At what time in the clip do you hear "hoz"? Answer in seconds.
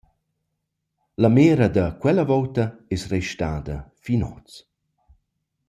4.29-4.51